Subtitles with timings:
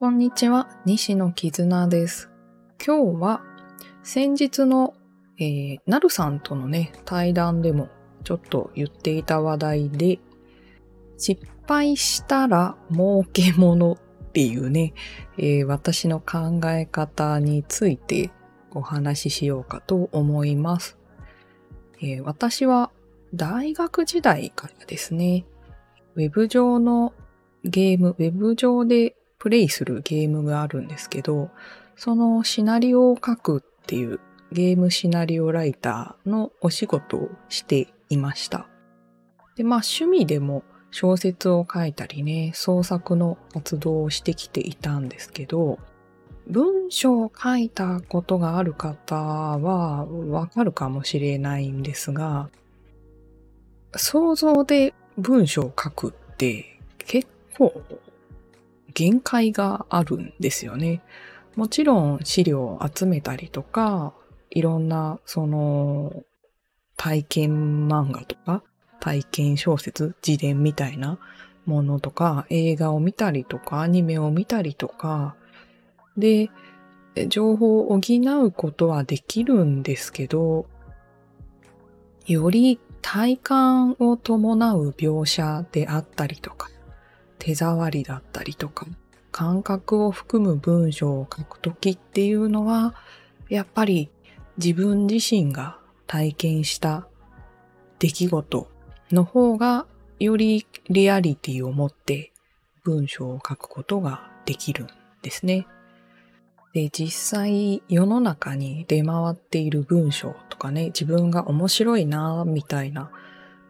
[0.00, 2.28] こんにちは、西野絆です。
[2.84, 3.42] 今日は
[4.02, 4.94] 先日の、
[5.38, 7.90] えー、なるさんとのね、対談でも
[8.24, 10.18] ちょっと言っていた話題で、
[11.16, 13.96] 失敗したら儲け物っ
[14.32, 14.94] ていうね、
[15.36, 18.32] えー、私の考え方について
[18.72, 20.98] お話ししようかと思います。
[22.00, 22.90] えー、私は
[23.34, 25.44] 大学時代からですね、
[26.14, 27.12] ウェブ上の
[27.64, 31.50] ゲーム、ウェブ上でプレイするゲームがあるんですけど、
[31.96, 38.66] そのシナリオを書くっていうゲームシナリオライターのお仕事をしていました。
[39.56, 45.78] で、まあ趣味でも小説を書いたりね、創作の活動をしてきていたんですけど、
[46.46, 52.48] 文章を書いたことがある方はわかるかもしれないんですが、
[53.96, 57.82] 想像で文章を書くって結構
[58.94, 61.02] 限界があるんですよね。
[61.56, 64.14] もちろん資料を集めたりとか、
[64.50, 66.22] いろんなその
[66.96, 68.62] 体験漫画とか
[69.00, 71.18] 体験小説、自伝みたいな
[71.66, 75.36] ものとか、映画を見たりとか、アニメを見たりとか、
[76.16, 76.50] で、
[77.28, 78.00] 情報を補
[78.44, 80.66] うことはできるんですけど、
[82.26, 82.78] より
[83.10, 86.68] 体感を伴う描写であったりとか、
[87.38, 88.84] 手触りだったりとか、
[89.32, 92.94] 感覚を含む文章を書くときっていうのは、
[93.48, 94.10] やっぱり
[94.58, 97.08] 自分自身が体験した
[97.98, 98.68] 出来事
[99.10, 99.86] の方が
[100.20, 102.34] よりリアリティを持って
[102.84, 104.88] 文章を書くことができるん
[105.22, 105.66] ですね。
[106.74, 113.10] で、実際世の中に出回っている文章とかね、自分が面白いなみたいな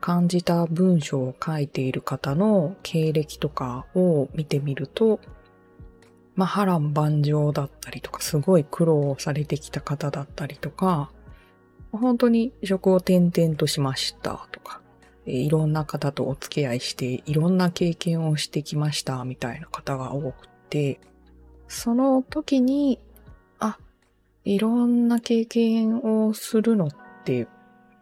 [0.00, 5.20] 感じた文章を書いている方の経歴とかを見てみると、
[6.34, 11.10] まあ波乱万丈だったりとか、すごい苦労されてきた方だったりとか、
[11.92, 14.80] 本当に職を転々としましたとか、
[15.24, 21.00] いろんな方とお付き合いして、いろんな経験をしてきましたみたいな方が多くて、
[21.68, 22.98] その時に、
[23.60, 23.78] あ、
[24.44, 26.90] いろんな経験をするのっ
[27.24, 27.46] て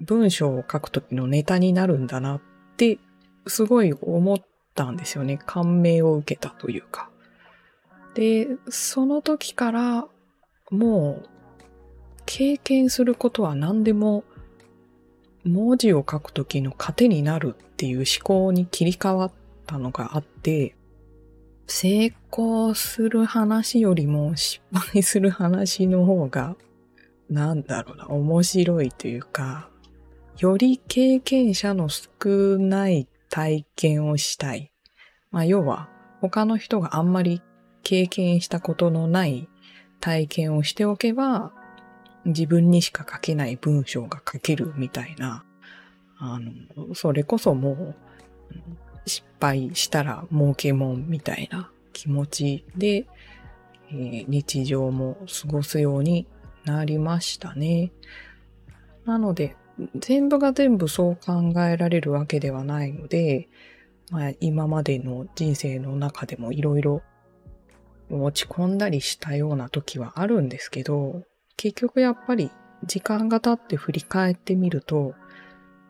[0.00, 2.40] 文章を書く時のネタになるんだなっ
[2.76, 2.98] て
[3.46, 4.38] すごい思っ
[4.74, 5.38] たんですよね。
[5.44, 7.10] 感銘を受けたというか。
[8.14, 10.06] で、その時から
[10.70, 11.28] もう
[12.24, 14.24] 経験することは何でも
[15.44, 19.32] 文字を書くときの糧になるっていう思考に切り替わっ
[19.66, 20.75] たのがあって、
[21.66, 26.56] 成功する話よりも失敗する話の方が、
[27.28, 29.68] なんだろうな、面白いというか、
[30.38, 34.70] より経験者の少ない体験をしたい。
[35.30, 35.88] まあ、要は、
[36.20, 37.42] 他の人があんまり
[37.82, 39.48] 経験したことのない
[40.00, 41.52] 体験をしておけば、
[42.24, 45.44] 自分にしか書けない文章が書けるみたいな、
[46.18, 47.94] あの、それこそもう、
[49.06, 53.06] 失敗したら儲けもんみたいな気持ちで、
[53.90, 56.26] えー、日常も過ごすように
[56.64, 57.92] なりましたね。
[59.04, 59.56] なので、
[59.94, 63.48] 全部が全部そう考えられるわけではないので、
[64.10, 67.02] まあ、今までの人生の中でもいろいろ
[68.10, 71.22] 落ち込んだりしたような時はあるんですけど、
[71.56, 72.50] 結局やっぱり
[72.84, 75.14] 時間が経って振り返ってみると、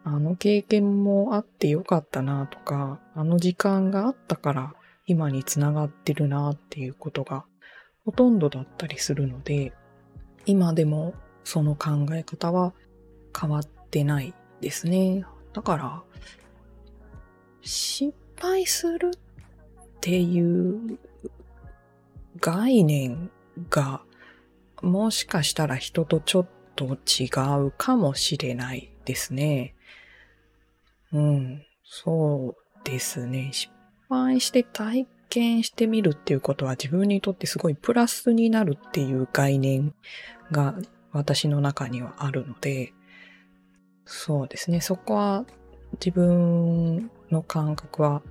[0.09, 4.73] あの経験もあってよかったなとか、あの時間があったから
[5.05, 7.45] 今につながってるなっていうことが
[8.05, 9.73] ほとんどだったりするので、
[10.45, 12.73] 今でもその考え方は
[13.39, 15.25] 変わってないですね。
[15.53, 16.03] だから、
[17.63, 21.01] 失敗するっていう
[22.39, 23.33] 概念
[23.71, 24.03] が
[24.83, 26.47] もしかしたら人とちょっ
[26.77, 27.27] と違
[27.67, 29.76] うかもしれないですね。
[31.13, 33.51] うん、そうですね。
[33.53, 33.73] 失
[34.09, 39.95] 敗して体験してみるっていうことは自分にとってすごいプラスになるっていう概念
[40.51, 40.75] が
[41.13, 42.93] 私の中にはあるので、
[44.05, 44.81] そうですね。
[44.81, 45.45] そこは
[45.95, 48.23] 自分の感覚は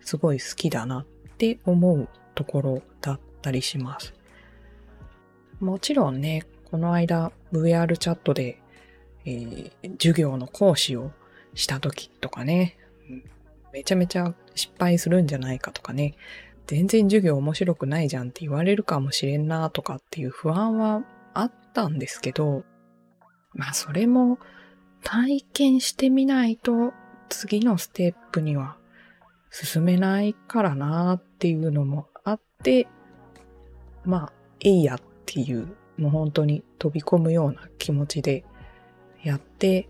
[0.00, 1.06] すごい好きだなっ
[1.38, 4.14] て思うところだったりします。
[5.60, 8.60] もちろんね、この間 VR チャットで、
[9.24, 11.12] えー、授業の講師を
[11.54, 12.76] した時とかね、
[13.72, 16.14] めちゃめちゃ失敗するんじゃないかとかね、
[16.66, 21.02] 全然授業面白くないじゃんって言われるかもしれんなとかっていう不安は
[21.34, 22.64] あったんですけど、
[23.52, 24.38] まあそれも
[25.02, 26.92] 体験してみないと
[27.28, 28.76] 次のステップには
[29.50, 32.88] 進めないからなっていうのもあって、
[34.04, 38.44] まあ、えいやっていう、もう本当に飛び込むような気持ちで
[39.22, 39.88] やって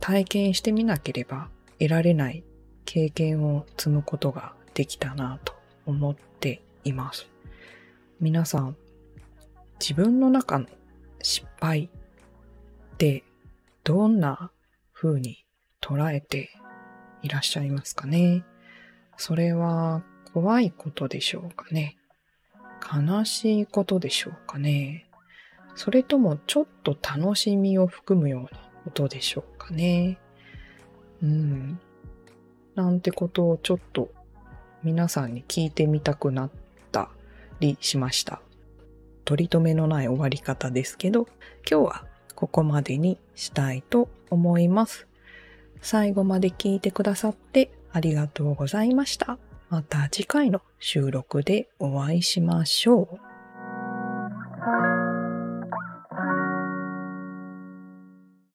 [0.00, 1.48] 体験してみなければ
[1.78, 2.44] 得られない
[2.84, 5.54] 経験を積むことができたなと
[5.86, 7.26] 思っています。
[8.20, 8.76] 皆さん、
[9.80, 10.66] 自分の中の
[11.22, 11.90] 失敗
[12.94, 13.24] って
[13.84, 14.50] どんな
[14.92, 15.44] 風に
[15.82, 16.50] 捉えて
[17.22, 18.44] いらっしゃいますかね？
[19.16, 20.02] それは
[20.32, 21.96] 怖いことでしょうかね？
[22.80, 25.06] 悲しいことでしょうかね？
[25.74, 30.16] それともちょっと楽しみを含むようなことでしょうかね
[31.20, 31.80] うん。
[32.76, 34.10] なんてことをちょっと
[34.84, 36.50] 皆さんに聞いてみたくなっ
[36.92, 37.08] た
[37.58, 38.40] りしました。
[39.24, 41.26] 取り留めのない終わり方ですけど、
[41.68, 42.04] 今日は
[42.36, 45.08] ここまでにしたいと思います。
[45.82, 49.38] 最後まで聞いてくださってありがとうございました。
[49.68, 53.25] また次回の収録でお会いしましょう。